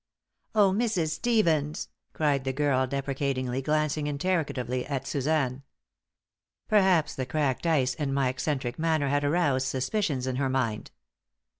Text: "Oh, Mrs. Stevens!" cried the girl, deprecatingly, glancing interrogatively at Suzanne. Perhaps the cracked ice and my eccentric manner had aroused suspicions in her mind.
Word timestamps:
"Oh, 0.55 0.71
Mrs. 0.71 1.09
Stevens!" 1.11 1.89
cried 2.13 2.43
the 2.43 2.53
girl, 2.53 2.87
deprecatingly, 2.87 3.61
glancing 3.61 4.07
interrogatively 4.07 4.83
at 4.87 5.05
Suzanne. 5.05 5.61
Perhaps 6.67 7.13
the 7.13 7.27
cracked 7.27 7.67
ice 7.67 7.93
and 7.93 8.11
my 8.11 8.27
eccentric 8.29 8.79
manner 8.79 9.09
had 9.09 9.23
aroused 9.23 9.67
suspicions 9.67 10.25
in 10.25 10.37
her 10.37 10.49
mind. 10.49 10.89